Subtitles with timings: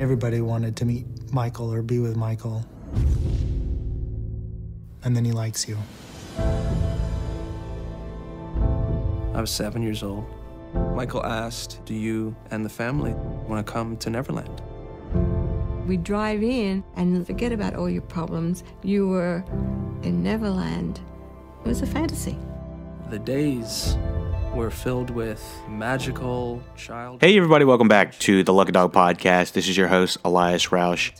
[0.00, 2.64] Everybody wanted to meet Michael or be with Michael.
[5.04, 5.76] And then he likes you.
[9.34, 10.24] I was seven years old.
[10.94, 13.12] Michael asked, Do you and the family
[13.46, 14.62] want to come to Neverland?
[15.86, 18.64] We drive in and forget about all your problems.
[18.82, 19.44] You were
[20.02, 20.98] in Neverland.
[21.62, 22.38] It was a fantasy.
[23.10, 23.98] The days
[24.54, 27.20] were filled with magical child.
[27.20, 29.52] Hey, everybody, welcome back to the Lucky Dog Podcast.
[29.52, 31.12] This is your host, Elias Roush.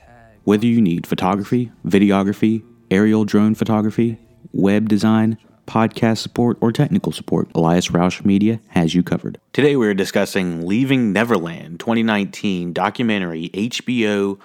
[0.45, 4.19] Whether you need photography, videography, aerial drone photography,
[4.53, 9.39] web design, podcast support, or technical support, Elias Roush Media has you covered.
[9.53, 14.41] Today, we're discussing Leaving Neverland 2019 documentary HBO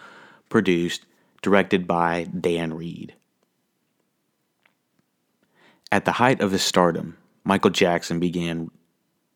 [0.50, 1.06] produced,
[1.42, 3.16] directed by Dan Reed.
[5.92, 8.72] At the height of his stardom, Michael Jackson began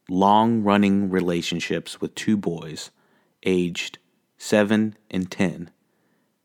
[0.09, 2.89] long running relationships with two boys,
[3.43, 3.99] aged
[4.37, 5.69] 7 and 10,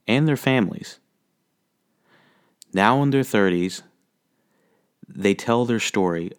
[0.07, 1.01] and their families.
[2.75, 3.83] Now in their 30s,
[5.09, 6.33] they tell their story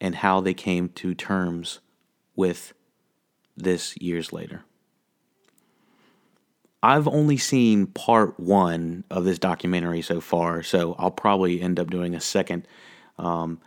[0.00, 1.80] and how they came to terms
[2.34, 2.72] with
[3.56, 4.64] this years later.
[6.82, 11.90] I've only seen part one of this documentary so far, so I'll probably end up
[11.90, 12.68] doing a second,
[13.18, 13.60] um,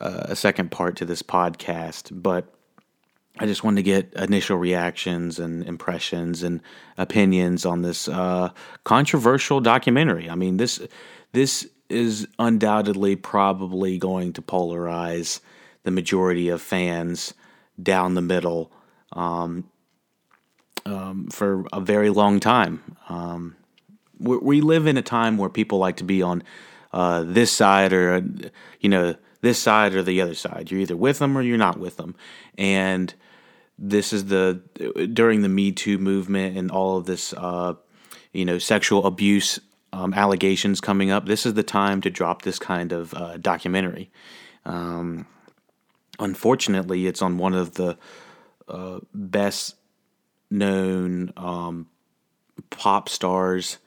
[0.00, 2.10] uh, a second part to this podcast.
[2.12, 2.52] But
[3.38, 6.60] I just wanted to get initial reactions and impressions and
[6.96, 8.50] opinions on this uh,
[8.84, 10.28] controversial documentary.
[10.28, 10.80] I mean this
[11.32, 15.40] this is undoubtedly probably going to polarize
[15.84, 17.32] the majority of fans
[17.82, 18.70] down the middle
[19.12, 19.70] um,
[20.84, 22.96] um, for a very long time.
[23.08, 23.56] Um,
[24.18, 26.42] we, we, live in a time where people like to be on
[26.92, 28.22] uh, this side or,
[28.80, 30.70] you know, this side or the other side.
[30.70, 32.14] You're either with them or you're not with them.
[32.56, 33.14] And
[33.78, 34.60] this is the,
[35.12, 37.74] during the Me Too movement and all of this, uh,
[38.32, 39.60] you know, sexual abuse
[39.92, 44.10] um, allegations coming up, this is the time to drop this kind of uh, documentary.
[44.64, 45.26] Um,
[46.18, 47.96] unfortunately, it's on one of the
[48.68, 49.76] uh, best
[50.50, 51.88] known um,
[52.70, 53.78] pop stars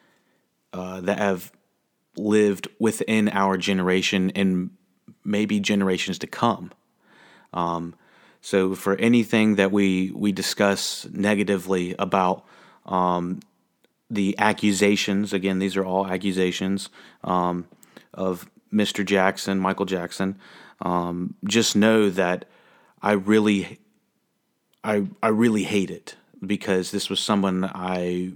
[0.73, 1.51] uh, that have
[2.15, 4.71] lived within our generation and
[5.23, 6.71] maybe generations to come.
[7.53, 7.95] Um,
[8.41, 12.43] so, for anything that we we discuss negatively about
[12.85, 13.39] um,
[14.09, 16.89] the accusations, again, these are all accusations
[17.23, 17.67] um,
[18.13, 19.05] of Mr.
[19.05, 20.39] Jackson, Michael Jackson.
[20.81, 22.45] Um, just know that
[23.01, 23.79] I really,
[24.83, 28.31] I I really hate it because this was someone I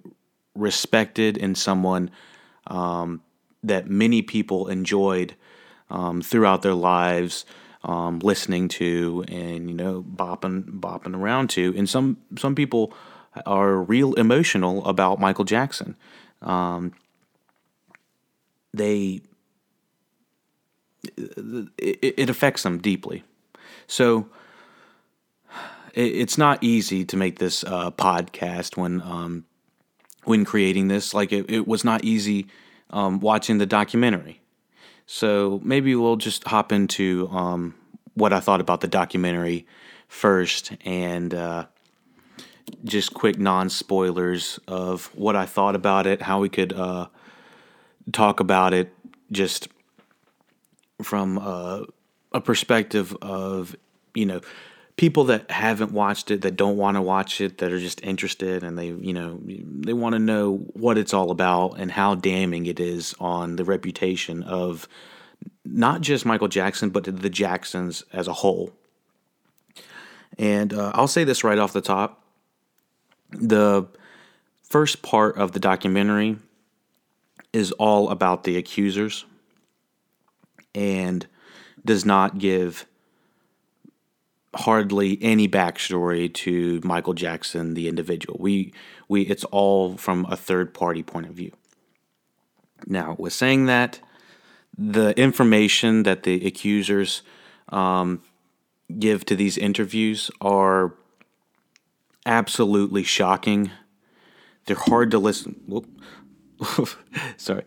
[0.53, 2.11] respected and someone
[2.67, 3.21] um,
[3.63, 5.35] that many people enjoyed
[5.89, 7.45] um, throughout their lives,
[7.83, 11.73] um, listening to and you know bopping bopping around to.
[11.77, 12.93] And some some people
[13.45, 15.95] are real emotional about Michael Jackson.
[16.41, 16.93] Um,
[18.73, 19.21] they
[21.17, 23.23] it, it affects them deeply.
[23.87, 24.29] So
[25.93, 29.45] it's not easy to make this uh, podcast when um,
[30.23, 31.13] when creating this.
[31.13, 32.47] Like it, it was not easy
[32.89, 34.41] um, watching the documentary.
[35.05, 37.75] So maybe we'll just hop into um,
[38.15, 39.67] what I thought about the documentary
[40.07, 41.65] first, and uh,
[42.83, 47.07] just quick non spoilers of what I thought about it, how we could uh,
[48.11, 48.93] talk about it,
[49.31, 49.67] just
[51.01, 51.83] from uh,
[52.31, 53.75] a perspective of
[54.13, 54.41] you know
[54.97, 58.63] people that haven't watched it, that don't want to watch it, that are just interested
[58.63, 62.65] and they, you know, they want to know what it's all about and how damning
[62.65, 64.87] it is on the reputation of
[65.65, 68.71] not just Michael Jackson, but the Jacksons as a whole.
[70.37, 72.23] And uh, I'll say this right off the top.
[73.31, 73.87] The
[74.63, 76.37] first part of the documentary
[77.51, 79.25] is all about the accusers
[80.73, 81.25] and
[81.83, 82.85] does not give
[84.55, 88.37] hardly any backstory to Michael Jackson, the individual.
[88.39, 88.73] We
[89.07, 91.51] we it's all from a third party point of view.
[92.87, 93.99] Now, with saying that,
[94.77, 97.21] the information that the accusers
[97.69, 98.21] um,
[98.99, 100.93] give to these interviews are
[102.25, 103.71] absolutely shocking.
[104.65, 105.61] They're hard to listen.
[105.67, 105.87] Whoop.
[107.37, 107.63] Sorry,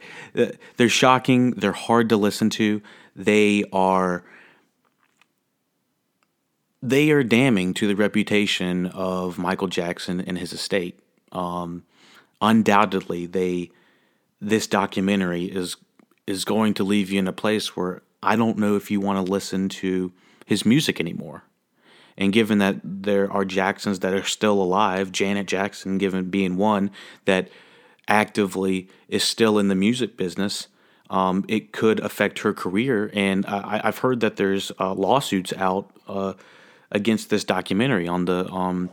[0.77, 1.51] they're shocking.
[1.53, 2.81] They're hard to listen to.
[3.15, 4.25] They are
[6.83, 10.99] they are damning to the reputation of Michael Jackson and his estate.
[11.33, 11.85] Um,
[12.41, 13.71] undoubtedly, they
[14.41, 15.77] this documentary is
[16.27, 19.25] is going to leave you in a place where I don't know if you want
[19.25, 20.13] to listen to
[20.45, 21.45] his music anymore.
[22.17, 26.91] And given that there are Jacksons that are still alive, Janet Jackson, given being one
[27.27, 27.49] that
[28.09, 30.67] actively is still in the music business,
[31.11, 33.11] um, it could affect her career.
[33.15, 36.35] And I, I've heard that there's uh, lawsuits out uh,
[36.91, 38.91] against this documentary on the um,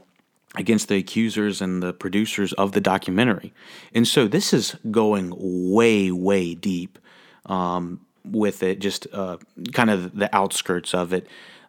[0.58, 3.54] against the accusers and the producers of the documentary.
[3.94, 6.98] And so this is going way, way deep
[7.46, 9.38] um, with it, just uh,
[9.74, 11.28] kind of the outskirts of it.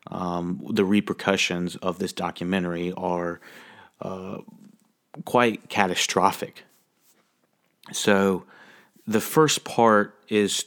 [0.09, 3.41] Um, the repercussions of this documentary are
[4.01, 4.39] uh,
[5.25, 6.63] quite catastrophic.
[7.93, 8.45] So
[9.07, 10.65] the first part is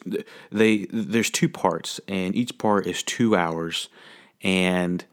[0.51, 3.89] they there's two parts and each part is 2 hours
[4.41, 5.03] and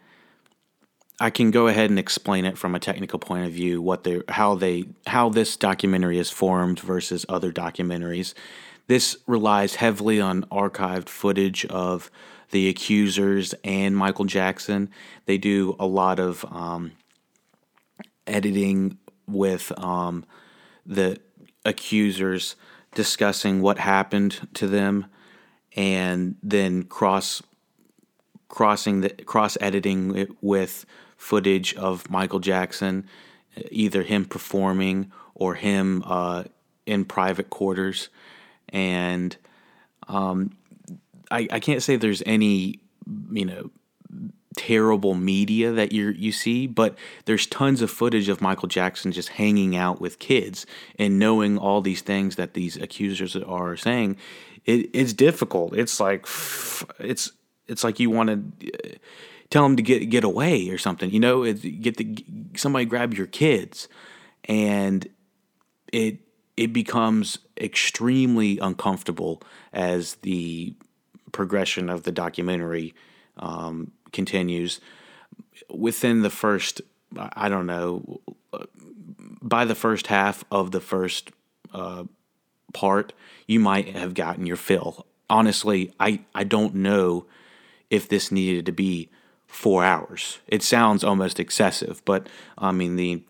[1.19, 4.21] I can go ahead and explain it from a technical point of view what they
[4.29, 8.35] how they how this documentary is formed versus other documentaries.
[8.87, 12.11] This relies heavily on archived footage of
[12.51, 14.91] the accusers and Michael Jackson.
[15.25, 16.93] They do a lot of um,
[18.27, 20.25] editing with um,
[20.85, 21.19] the
[21.65, 22.57] accusers
[22.95, 25.07] discussing what happened to them
[25.75, 27.43] and then cross
[28.49, 30.87] crossing the cross editing it with
[31.17, 33.07] footage of Michael Jackson,
[33.71, 36.45] either him performing or him uh,
[36.87, 38.09] in private quarters.
[38.69, 39.37] And
[40.09, 40.57] um,
[41.31, 42.81] I, I can't say there's any,
[43.33, 43.71] you know,
[44.57, 46.97] terrible media that you you see, but
[47.27, 50.67] there's tons of footage of Michael Jackson just hanging out with kids
[50.99, 54.17] and knowing all these things that these accusers are saying.
[54.65, 55.77] It, it's difficult.
[55.77, 56.27] It's like
[56.99, 57.33] it's
[57.69, 58.99] it's like you want to
[59.51, 61.11] tell them to get get away or something.
[61.11, 62.25] You know, get the
[62.57, 63.89] somebody grab your kids,
[64.45, 65.09] and
[65.93, 66.19] it
[66.57, 70.75] it becomes extremely uncomfortable as the
[71.33, 72.95] progression of the documentary
[73.37, 74.81] um, continues.
[75.69, 76.81] Within the first,
[77.17, 78.21] I don't know,
[79.43, 81.31] by the first half of the first
[81.75, 82.05] uh,
[82.73, 83.13] part,
[83.47, 85.07] you might have gotten your fill.
[85.29, 87.27] Honestly, I, I don't know
[87.91, 89.11] if this needed to be
[89.47, 90.39] four hours.
[90.47, 92.29] It sounds almost excessive, but
[92.59, 93.23] I mean the,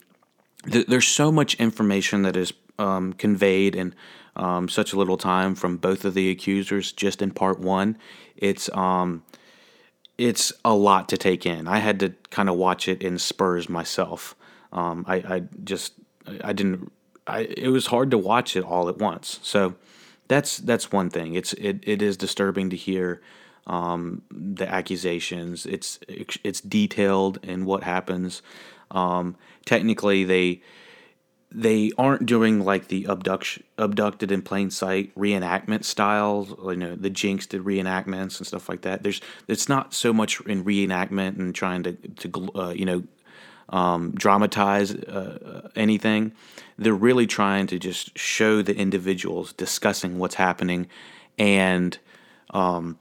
[0.65, 3.95] the there's so much information that is um, conveyed in
[4.37, 7.97] um, such a little time from both of the accusers just in part one.
[8.37, 9.23] It's um,
[10.19, 11.69] it's a lot to take in.
[11.69, 14.35] I had to kind of watch it in spurs myself.
[14.73, 15.95] Um, I, I just
[16.43, 16.93] I didn't.
[17.27, 19.41] I, it was hard to watch it all at once.
[19.43, 19.75] So
[20.29, 21.35] that's that's one thing.
[21.35, 23.21] It's it, it is disturbing to hear
[23.67, 25.67] um, the accusations.
[25.67, 28.43] It's it's detailed in what happens.
[28.91, 30.63] Um, technically, they
[31.51, 37.09] they aren't doing like the abduction abducted in plain sight reenactment styles you know the
[37.09, 41.55] jinx did reenactments and stuff like that there's it's not so much in reenactment and
[41.55, 43.03] trying to to uh, you know
[43.69, 46.33] um, dramatize uh, anything
[46.79, 50.87] they're really trying to just show the individuals discussing what's happening
[51.39, 51.99] and
[52.51, 52.99] um,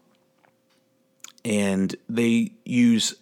[1.46, 3.14] and they use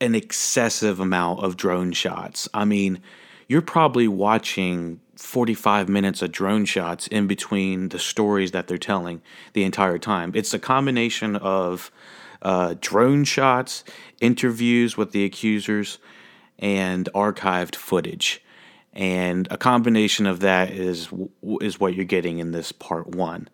[0.00, 2.48] an excessive amount of drone shots.
[2.52, 3.00] I mean,
[3.46, 9.22] you're probably watching 45 minutes of drone shots in between the stories that they're telling
[9.52, 10.32] the entire time.
[10.34, 11.92] It's a combination of
[12.42, 13.84] uh, drone shots,
[14.20, 15.98] interviews with the accusers,
[16.58, 18.42] and archived footage.
[18.92, 21.08] And a combination of that is
[21.60, 23.48] is what you're getting in this part one.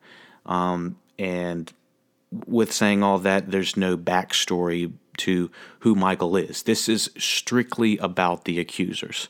[0.46, 1.70] Um, and
[2.30, 6.62] with saying all that, there's no backstory to who Michael is.
[6.62, 9.28] This is strictly about the accusers,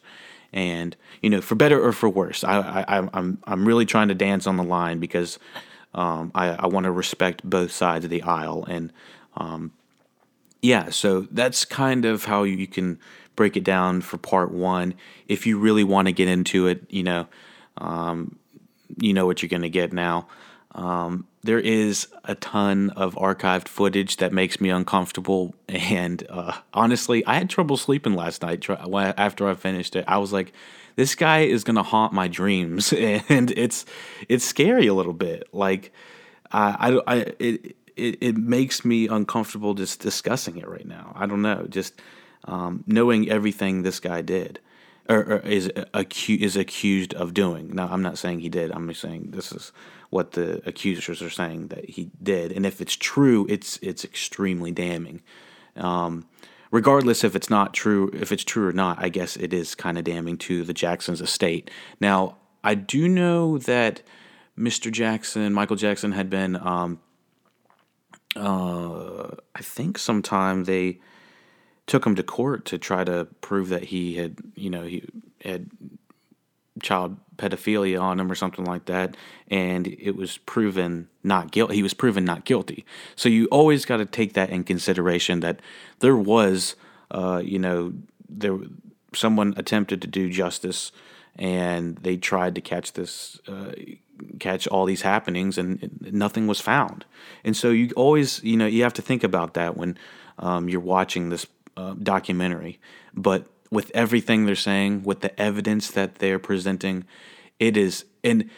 [0.53, 4.09] and you know, for better or for worse, I, I, am I'm I'm really trying
[4.09, 5.39] to dance on the line because
[5.95, 8.93] um, I, I want to respect both sides of the aisle, and
[9.37, 9.73] um,
[10.63, 12.99] yeah, so that's kind of how you can
[13.37, 14.95] break it down for part one.
[15.29, 17.29] If you really want to get into it, you know,
[17.79, 18.37] um,
[18.97, 20.27] you know what you're going to get now.
[20.79, 27.27] Um, there is a ton of archived footage that makes me uncomfortable, and uh, honestly,
[27.27, 30.05] I had trouble sleeping last night after I finished it.
[30.07, 30.53] I was like,
[30.95, 33.87] "This guy is gonna haunt my dreams," and it's
[34.29, 35.49] it's scary a little bit.
[35.53, 35.93] Like,
[36.53, 41.13] I, I, I it, it it makes me uncomfortable just discussing it right now.
[41.17, 42.01] I don't know, just
[42.45, 44.61] um, knowing everything this guy did
[45.09, 47.75] or, or is accused is accused of doing.
[47.75, 48.71] Now, I'm not saying he did.
[48.73, 49.73] I'm just saying this is
[50.11, 54.71] what the accusers are saying that he did, and if it's true, it's it's extremely
[54.71, 55.23] damning.
[55.77, 56.27] Um,
[56.71, 59.99] regardless if it's not true, if it's true or not, I guess it is kind
[59.99, 61.71] of damning to the Jacksons' estate.
[62.01, 64.03] Now, I do know that
[64.59, 64.91] Mr.
[64.91, 67.01] Jackson, Michael Jackson, had been, um,
[68.37, 71.01] uh, I think, sometime they
[71.89, 75.03] took him to court to try to prove that he had, you know, he
[75.43, 75.71] had
[76.83, 79.17] child pedophilia on him or something like that,
[79.51, 81.75] and it was proven not guilty.
[81.75, 82.85] He was proven not guilty.
[83.17, 85.61] So you always got to take that in consideration that
[86.01, 86.77] there was,
[87.11, 87.95] uh, you know,
[88.29, 88.59] there
[89.15, 90.93] someone attempted to do justice,
[91.37, 93.41] and they tried to catch this.
[93.49, 93.73] Uh,
[94.41, 97.05] catch all these happenings and nothing was found
[97.45, 99.97] and so you always you know you have to think about that when
[100.41, 101.47] um, you're watching this
[101.79, 102.79] uh, documentary
[103.15, 107.05] but with everything they're saying, with the evidence that they're presenting,
[107.59, 108.49] it is and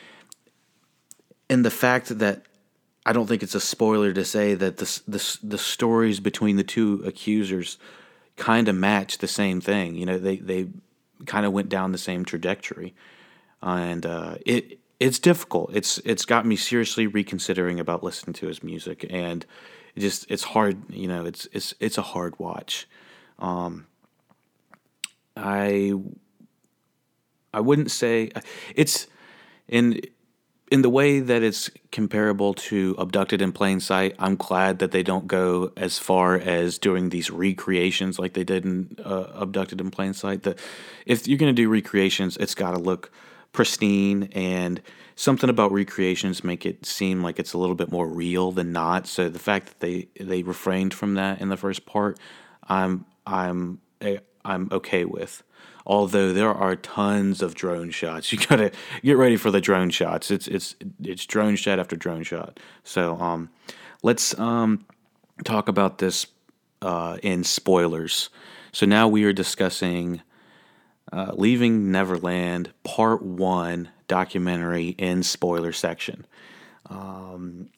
[1.49, 2.45] and the fact that
[3.05, 6.63] I don't think it's a spoiler to say that the the, the stories between the
[6.63, 7.79] two accusers
[8.37, 9.97] kind of match the same thing.
[9.97, 10.69] You know, they they
[11.27, 12.95] kind of went down the same trajectory,
[13.63, 15.71] and uh, it it's difficult.
[15.75, 19.45] It's it's got me seriously reconsidering about listening to his music, and
[19.99, 20.79] just it's hard.
[20.91, 22.87] You know, it's it's it's a hard watch.
[23.41, 23.87] Um,
[25.37, 25.95] I
[27.53, 28.31] I wouldn't say
[28.75, 29.07] it's
[29.69, 30.01] in
[30.71, 34.15] in the way that it's comparable to Abducted in Plain Sight.
[34.21, 38.65] I'm glad that they don't go as far as doing these recreations like they did
[38.65, 40.47] in uh, Abducted in Plain Sight.
[41.07, 43.11] If you're going to do recreations, it's got to look
[43.53, 44.81] pristine and
[45.17, 49.09] something about recreations make it seem like it's a little bit more real than not.
[49.09, 52.17] So the fact that they they refrained from that in the first part,
[52.69, 53.81] I'm I'm
[54.45, 55.43] I'm okay with.
[55.87, 58.73] Although there are tons of drone shots, you gotta
[59.03, 60.31] get ready for the drone shots.
[60.31, 62.61] It's it's it's drone shot after drone shot.
[62.85, 63.51] So um,
[64.03, 64.85] let's um
[65.45, 66.27] talk about this
[66.83, 68.31] uh, in spoilers.
[68.73, 70.23] So now we are discussing
[71.13, 76.27] uh, Leaving Neverland Part One documentary in spoiler section.
[76.89, 77.71] Um,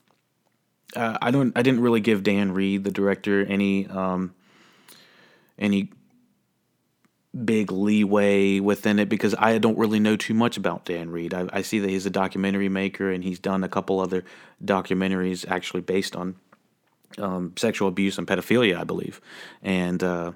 [0.94, 1.56] uh, I don't.
[1.56, 4.34] I didn't really give Dan Reed, the director, any um,
[5.62, 5.90] any
[7.44, 11.32] big leeway within it because I don't really know too much about Dan Reed.
[11.32, 14.22] I, I, see that he's a documentary maker and he's done a couple other
[14.62, 16.36] documentaries actually based on
[17.16, 19.20] um, sexual abuse and pedophilia, I believe.
[19.62, 20.32] And uh,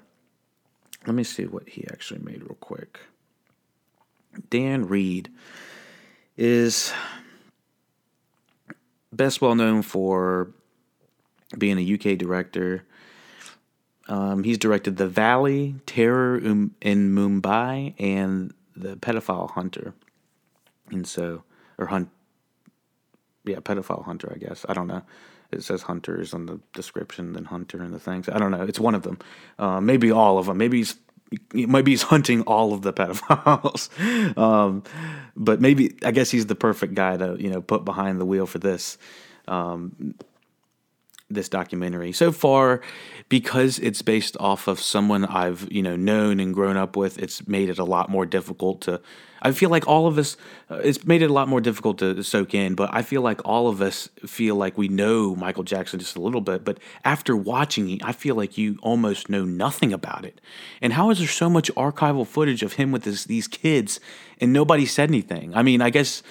[1.05, 2.99] let me see what he actually made real quick.
[4.49, 5.29] Dan Reed
[6.35, 6.93] is
[9.13, 10.51] best well known for
[11.55, 12.86] being a UK director
[14.07, 19.93] um, he's directed The Valley, Terror in Mumbai, and The Pedophile Hunter.
[20.89, 21.43] And so,
[21.77, 22.09] or Hunt,
[23.45, 24.65] yeah, Pedophile Hunter, I guess.
[24.69, 25.01] I don't know.
[25.51, 28.27] It says Hunters on the description, then Hunter and the things.
[28.29, 28.63] I don't know.
[28.63, 29.19] It's one of them.
[29.57, 30.57] Uh, maybe all of them.
[30.57, 30.95] Maybe he's
[31.53, 34.37] maybe he's hunting all of the pedophiles.
[34.37, 34.83] um,
[35.35, 38.45] but maybe I guess he's the perfect guy to you know put behind the wheel
[38.45, 38.97] for this.
[39.47, 40.15] Um,
[41.29, 42.81] this documentary so far
[43.29, 47.17] because it's based off of someone I've you know known and grown up with.
[47.19, 49.01] It's made it a lot more difficult to.
[49.41, 50.37] I feel like all of us.
[50.69, 52.75] Uh, it's made it a lot more difficult to soak in.
[52.75, 56.21] But I feel like all of us feel like we know Michael Jackson just a
[56.21, 56.63] little bit.
[56.63, 60.41] But after watching it, I feel like you almost know nothing about it.
[60.81, 63.99] And how is there so much archival footage of him with this, these kids
[64.39, 65.53] and nobody said anything?
[65.55, 66.23] I mean, I guess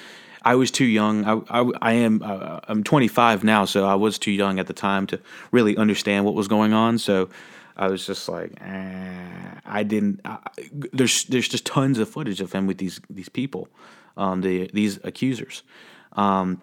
[0.47, 1.25] I was too young.
[1.25, 4.73] I, I, I am uh, I'm 25 now, so I was too young at the
[4.73, 5.19] time to
[5.51, 6.99] really understand what was going on.
[6.99, 7.31] So
[7.77, 10.21] I was just like, eh, I didn't.
[10.25, 10.39] I,
[10.93, 13.67] there's there's just tons of footage of him with these these people,
[14.17, 15.65] um, the these accusers.
[16.13, 16.63] Um,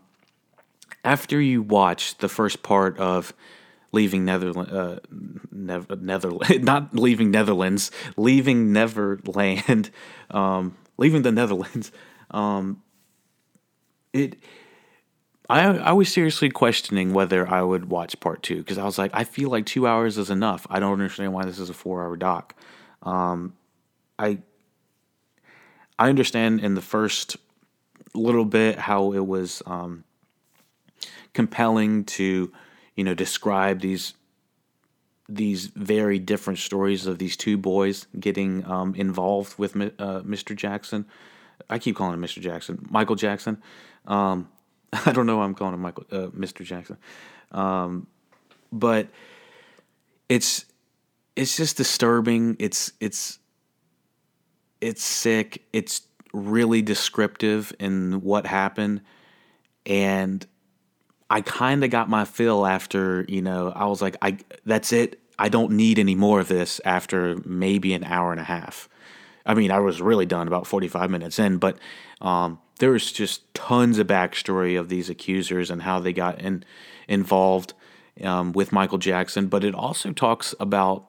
[1.04, 3.34] after you watch the first part of
[3.92, 5.00] leaving Netherlands, uh,
[5.52, 9.92] Netherlands, not leaving Netherlands, leaving Neverland,
[10.32, 11.92] um, leaving the Netherlands.
[12.32, 12.82] Um,
[14.14, 14.38] it
[15.50, 19.12] I I was seriously questioning whether I would watch part two because I was like,
[19.14, 20.66] I feel like two hours is enough.
[20.70, 22.56] I don't understand why this is a four hour doc.
[23.02, 23.54] Um,
[24.18, 24.40] I
[26.00, 27.38] I understand in the first
[28.14, 30.04] little bit how it was um,
[31.34, 32.52] compelling to
[32.96, 34.14] you know describe these
[35.28, 40.56] these very different stories of these two boys getting um, involved with uh, Mr.
[40.56, 41.06] Jackson.
[41.70, 42.42] I keep calling him Mr.
[42.42, 43.62] Jackson, Michael Jackson.
[44.06, 44.50] Um,
[45.06, 46.64] I don't know why I'm calling him Michael, uh, Mr.
[46.64, 46.98] Jackson,
[47.52, 48.08] um,
[48.72, 49.08] but
[50.30, 50.66] it's
[51.36, 52.56] it's just disturbing.
[52.60, 53.40] It's it's
[54.82, 55.64] it's sick.
[55.74, 56.02] It's
[56.34, 59.02] really descriptive in what happened,
[59.86, 60.46] and
[61.30, 65.20] I kind of got my fill after you know I was like I that's it.
[65.40, 68.88] I don't need any more of this after maybe an hour and a half.
[69.46, 71.78] I mean, I was really done about 45 minutes in, but
[72.22, 76.64] um, there's just tons of backstory of these accusers and how they got in,
[77.08, 77.74] involved
[78.24, 79.48] um, with Michael Jackson.
[79.48, 81.08] But it also talks about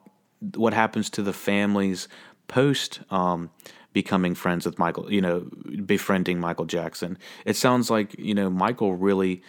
[0.54, 2.08] what happens to the families
[2.48, 3.50] post um,
[3.92, 5.48] becoming friends with Michael, you know,
[5.86, 7.16] befriending Michael Jackson.
[7.44, 9.42] It sounds like, you know, Michael really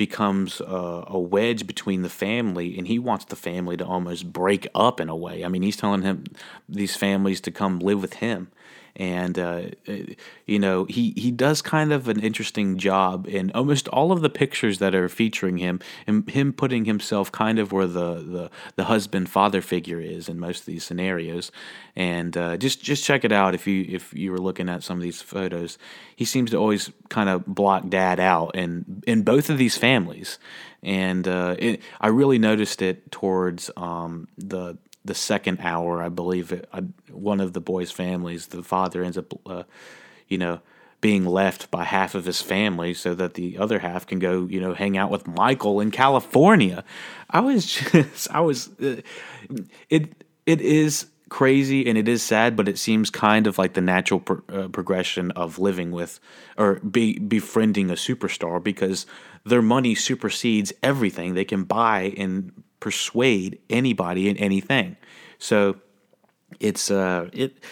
[0.00, 4.66] becomes a, a, wedge between the family and he wants the family to almost break
[4.74, 5.44] up in a way.
[5.44, 6.24] I mean, he's telling him
[6.66, 8.50] these families to come live with him
[9.00, 9.62] and uh,
[10.44, 14.28] you know he he does kind of an interesting job in almost all of the
[14.28, 18.84] pictures that are featuring him and him putting himself kind of where the the, the
[18.84, 21.50] husband father figure is in most of these scenarios.
[21.96, 24.98] And uh, just just check it out if you if you were looking at some
[24.98, 25.78] of these photos.
[26.14, 30.38] He seems to always kind of block dad out in in both of these families.
[30.82, 36.52] And uh, it, I really noticed it towards um, the the second hour, I believe
[36.52, 36.80] it, I,
[37.10, 39.62] one of the boys' families, the father ends up, uh,
[40.28, 40.60] you know,
[41.00, 44.60] being left by half of his family so that the other half can go, you
[44.60, 46.84] know, hang out with Michael in California.
[47.30, 49.00] I was just, I was, uh,
[49.88, 53.80] it, it is crazy and it is sad, but it seems kind of like the
[53.80, 56.20] natural pro- uh, progression of living with
[56.58, 59.06] or be, befriending a superstar because
[59.44, 64.96] their money supersedes everything they can buy and persuade anybody in anything.
[65.38, 65.76] So
[66.58, 67.62] it's uh it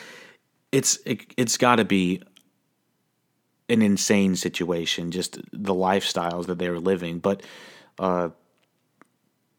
[0.70, 2.22] it's it, it's got to be
[3.68, 7.18] an insane situation just the lifestyles that they were living.
[7.18, 7.42] But
[7.98, 8.30] uh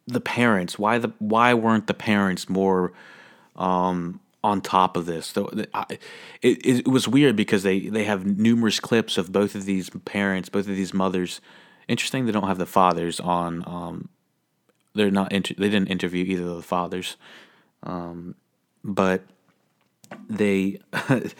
[0.08, 2.94] the parents why the why weren't the parents more
[3.56, 5.28] um on top of this?
[5.28, 5.86] So I,
[6.42, 10.50] it, it was weird because they they have numerous clips of both of these parents
[10.50, 11.42] both of these mothers.
[11.88, 14.10] Interesting they don't have the fathers on um
[14.96, 17.18] they're not inter- they didn't interview either of the fathers,
[17.84, 18.36] um,
[18.84, 19.24] but
[20.30, 20.80] they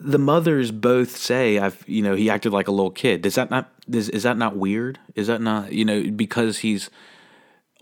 [0.00, 3.22] the mothers both say I've you know he acted like a little kid.
[3.22, 4.98] Does that not is is that not weird?
[5.14, 6.90] Is that not you know because he's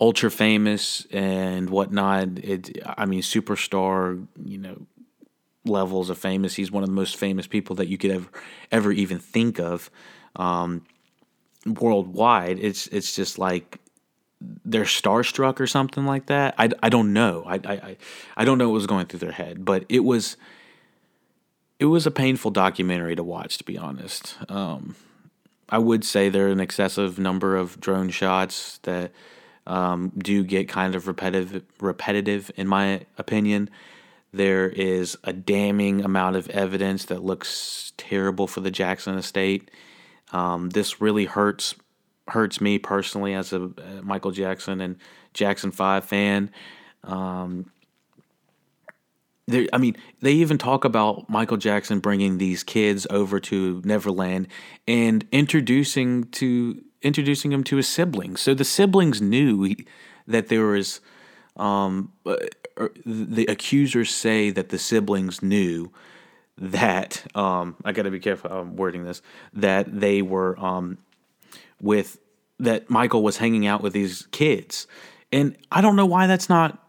[0.01, 2.39] ultra famous and whatnot?
[2.39, 4.87] It I mean superstar you know
[5.65, 6.55] levels of famous.
[6.55, 8.29] He's one of the most famous people that you could ever
[8.73, 9.91] ever even think of.
[10.35, 10.85] Um,
[11.75, 12.59] worldwide.
[12.59, 13.79] It's it's just like
[14.65, 16.55] they're starstruck or something like that.
[16.59, 17.45] I, I don't know.
[17.47, 17.97] I, I
[18.37, 20.37] I don't know what was going through their head, but it was
[21.79, 23.59] it was a painful documentary to watch.
[23.59, 24.95] To be honest, um,
[25.69, 29.13] I would say there are an excessive number of drone shots that
[29.67, 31.65] um, do get kind of repetitive.
[31.81, 33.71] Repetitive, in my opinion.
[34.31, 39.71] There is a damning amount of evidence that looks terrible for the Jackson estate.
[40.33, 41.75] Um, this really hurts
[42.29, 43.71] hurts me personally as a,
[44.03, 44.97] Michael Jackson and
[45.33, 46.51] Jackson Five fan.
[47.05, 47.71] Um,
[49.73, 54.49] I mean, they even talk about Michael Jackson bringing these kids over to Neverland
[54.87, 58.41] and introducing to introducing them to his siblings.
[58.41, 59.75] So the siblings knew
[60.27, 61.01] that there was.
[61.57, 62.37] Um, uh,
[62.79, 65.91] er, the accusers say that the siblings knew
[66.61, 69.23] that um, I got to be careful I'm wording this
[69.55, 70.99] that they were um,
[71.81, 72.19] with
[72.59, 74.87] that Michael was hanging out with these kids,
[75.33, 76.85] and I don't know why that's not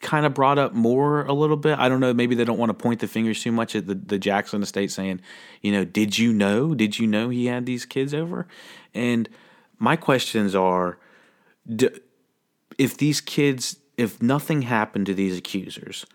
[0.00, 1.78] kind of brought up more a little bit.
[1.78, 2.14] I don't know.
[2.14, 4.92] Maybe they don't want to point the fingers too much at the, the Jackson estate,
[4.92, 5.20] saying,
[5.60, 6.74] you know, did you know?
[6.74, 8.46] Did you know he had these kids over?
[8.94, 9.28] And
[9.78, 10.98] my questions are,
[11.68, 11.88] do,
[12.78, 16.06] if these kids, if nothing happened to these accusers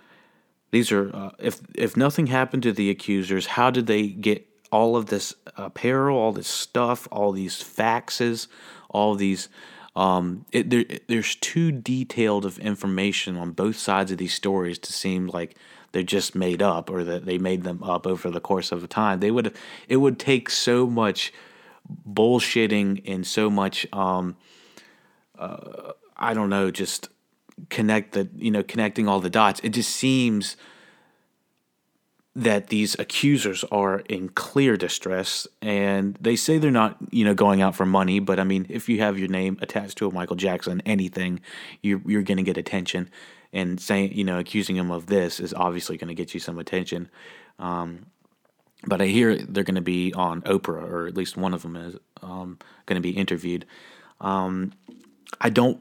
[0.71, 4.95] these are uh, if if nothing happened to the accusers, how did they get all
[4.95, 8.47] of this apparel, all this stuff, all these faxes,
[8.89, 9.49] all these?
[9.95, 14.93] Um, it, there, there's too detailed of information on both sides of these stories to
[14.93, 15.55] seem like
[15.91, 19.21] they're just made up or that they made them up over the course of time.
[19.21, 19.55] They would
[19.87, 21.33] it would take so much
[22.07, 24.35] bullshitting and so much um,
[25.37, 27.09] uh, I don't know, just
[27.69, 29.59] connect the you know connecting all the dots.
[29.63, 30.57] It just seems
[32.35, 37.63] that these accusers are in clear distress and they say they're not you know going
[37.63, 40.35] out for money but i mean if you have your name attached to a michael
[40.35, 41.39] jackson anything
[41.81, 43.09] you're, you're going to get attention.
[43.53, 46.59] And saying you know accusing him of this is obviously going to get you some
[46.59, 47.09] attention.
[47.59, 48.07] Um,
[48.85, 51.75] but i hear they're going to be on oprah or at least one of them
[51.75, 53.65] is um, going to be interviewed.
[54.19, 54.73] Um,
[55.39, 55.79] i don't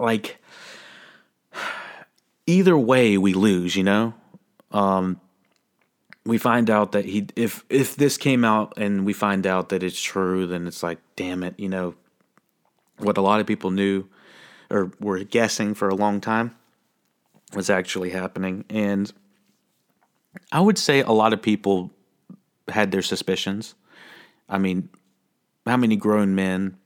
[0.00, 0.38] like
[2.46, 4.14] either way we lose, you know?
[4.72, 5.20] Um,
[6.24, 9.82] we find out that he if if this came out and we find out that
[9.82, 11.94] it's true, then it's like, damn it, you know,
[12.98, 14.06] what a lot of people knew
[14.70, 16.54] or were guessing for a long time
[17.54, 18.64] was actually happening.
[18.70, 19.12] And
[20.52, 21.90] I would say a lot of people
[22.68, 23.74] had their suspicions.
[24.48, 24.88] I mean,
[25.66, 26.76] how many grown men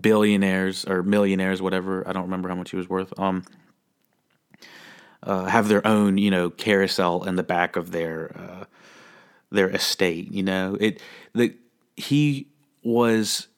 [0.00, 2.06] billionaires or millionaires, whatever.
[2.06, 3.18] I don't remember how much he was worth.
[3.18, 3.44] Um,
[5.22, 8.64] uh, have their own, you know, carousel in the back of their uh,
[9.50, 10.32] their estate.
[10.32, 11.00] You know, it
[11.34, 11.54] the
[11.96, 12.48] he
[12.82, 13.48] was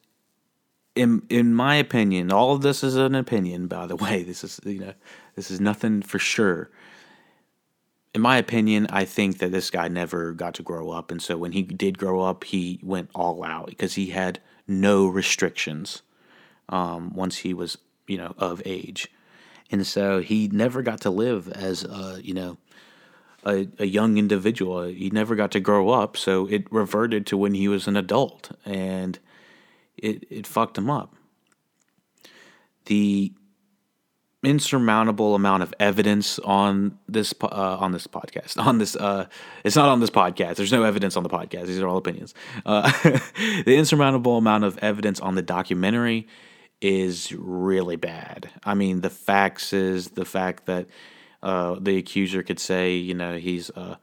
[0.95, 2.33] in in my opinion.
[2.33, 4.23] All of this is an opinion, by the way.
[4.23, 4.95] This is you know,
[5.37, 6.71] this is nothing for sure.
[8.15, 11.39] In my opinion, I think that this guy never got to grow up, and so
[11.39, 16.03] when he did grow up, he went all out because he had no restrictions
[16.69, 19.11] um, once he was you know of age
[19.71, 22.59] and so he never got to live as a, you know
[23.45, 24.85] a, a young individual.
[24.85, 28.53] He never got to grow up, so it reverted to when he was an adult,
[28.65, 29.19] and
[29.97, 31.15] it it fucked him up.
[32.87, 33.33] The
[34.45, 39.27] insurmountable amount of evidence on this uh, on this podcast on this uh,
[39.63, 42.35] it's not on this podcast there's no evidence on the podcast these are all opinions
[42.67, 42.91] uh,
[43.65, 46.27] the insurmountable amount of evidence on the documentary
[46.83, 48.51] is really bad.
[48.65, 50.87] I mean, the facts is the fact that
[51.43, 53.97] uh, the accuser could say, you know, he's uh,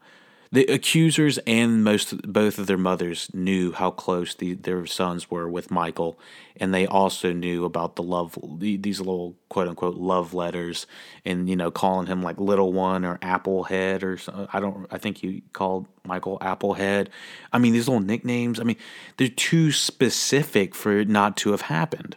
[0.52, 5.48] the accusers and most both of their mothers knew how close the, their sons were
[5.48, 6.18] with Michael,
[6.56, 10.88] and they also knew about the love these little quote unquote love letters,
[11.24, 14.48] and you know, calling him like little one or Applehead or something.
[14.52, 14.86] I don't.
[14.90, 17.08] I think he called Michael Applehead.
[17.52, 18.58] I mean, these little nicknames.
[18.58, 18.78] I mean,
[19.18, 22.16] they're too specific for it not to have happened.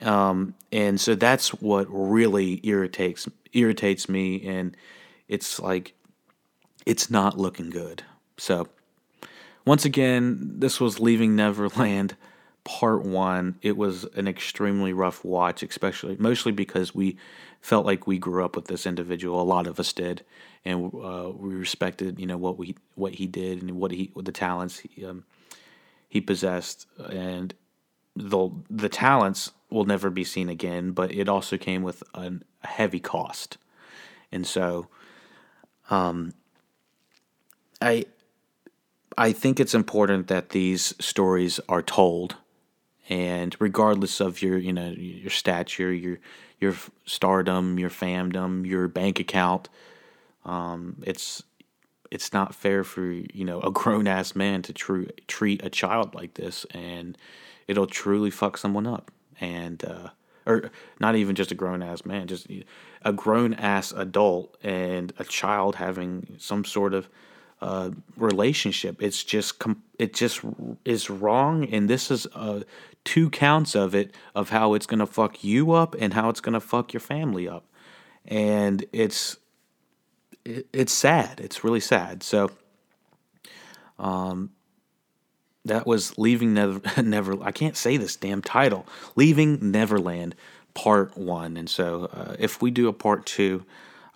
[0.00, 4.76] Um, and so that's what really irritates irritates me, and
[5.28, 5.94] it's like
[6.86, 8.04] it's not looking good.
[8.36, 8.68] So
[9.64, 12.16] once again, this was Leaving Neverland
[12.64, 13.58] part one.
[13.62, 17.16] It was an extremely rough watch, especially mostly because we
[17.60, 19.40] felt like we grew up with this individual.
[19.40, 20.24] A lot of us did,
[20.64, 24.24] and uh, we respected, you know, what we what he did and what he what
[24.24, 25.24] the talents he, um,
[26.08, 27.54] he possessed, and
[28.18, 32.66] the the talents will never be seen again, but it also came with an, a
[32.66, 33.58] heavy cost.
[34.32, 34.88] And so
[35.90, 36.34] um,
[37.80, 38.06] I
[39.16, 42.36] I think it's important that these stories are told
[43.08, 46.18] and regardless of your you know your stature, your
[46.60, 46.74] your
[47.06, 49.68] stardom, your famdom, your bank account,
[50.44, 51.42] um, it's
[52.10, 56.14] it's not fair for you know a grown ass man to tr- treat a child
[56.14, 57.16] like this, and
[57.68, 60.08] it'll truly fuck someone up and uh,
[60.46, 62.48] or not even just a grown ass man, just
[63.02, 67.08] a grown ass adult and a child having some sort of
[67.60, 69.02] uh, relationship.
[69.02, 69.62] It's just
[69.98, 70.40] it just
[70.84, 72.60] is wrong, and this is uh,
[73.04, 76.60] two counts of it of how it's gonna fuck you up and how it's gonna
[76.60, 77.66] fuck your family up,
[78.24, 79.36] and it's
[80.44, 81.40] it, it's sad.
[81.40, 82.22] It's really sad.
[82.22, 82.50] So,
[83.98, 84.50] um,
[85.68, 88.86] that was Leaving Never, Never I can't say this damn title.
[89.16, 90.34] Leaving Neverland
[90.74, 91.56] Part 1.
[91.56, 93.64] And so uh, if we do a part 2,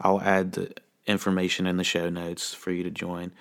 [0.01, 0.73] I'll add the
[1.07, 3.33] information in the show notes for you to join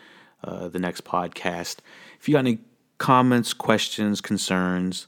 [0.43, 1.77] uh, the next podcast.
[2.19, 2.59] If you got any
[2.97, 5.07] comments, questions, concerns,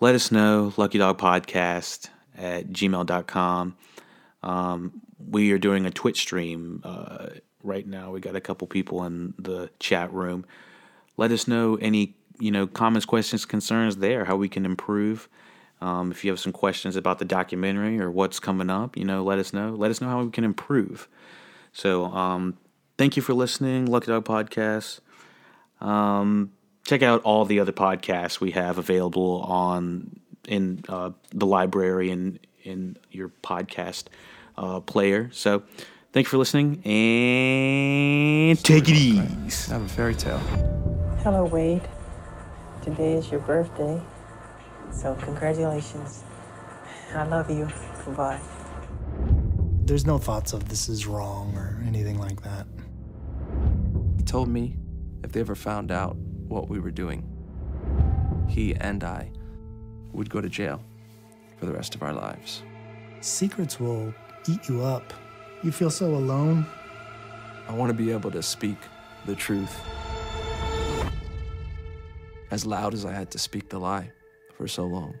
[0.00, 0.72] let us know.
[0.76, 3.76] Lucky Dog Podcast at gmail.com.
[4.42, 7.28] Um, we are doing a Twitch stream uh,
[7.62, 8.12] right now.
[8.12, 10.46] We got a couple people in the chat room
[11.18, 15.28] let us know any you know comments, questions, concerns there, how we can improve.
[15.80, 19.22] Um, if you have some questions about the documentary or what's coming up, you know,
[19.22, 19.70] let us know.
[19.70, 21.08] Let us know how we can improve.
[21.72, 22.56] So, um,
[22.96, 25.00] thank you for listening, Lucky Dog Podcast.
[25.80, 26.52] Um,
[26.84, 32.40] check out all the other podcasts we have available on in uh, the library and
[32.64, 34.06] in your podcast
[34.56, 35.30] uh, player.
[35.32, 35.62] So,
[36.12, 39.70] thank you for listening and take it easy.
[39.70, 40.77] I have a fairy tale.
[41.30, 41.86] Hello, Wade.
[42.80, 44.00] Today is your birthday,
[44.90, 46.24] so congratulations.
[47.14, 47.68] I love you.
[48.02, 48.40] Goodbye.
[49.84, 52.66] There's no thoughts of this is wrong or anything like that.
[54.16, 54.78] He told me
[55.22, 57.22] if they ever found out what we were doing,
[58.48, 59.30] he and I
[60.12, 60.82] would go to jail
[61.58, 62.62] for the rest of our lives.
[63.20, 64.14] Secrets will
[64.48, 65.12] eat you up.
[65.62, 66.64] You feel so alone.
[67.68, 68.78] I want to be able to speak
[69.26, 69.78] the truth
[72.50, 74.10] as loud as I had to speak the lie
[74.54, 75.14] for so long.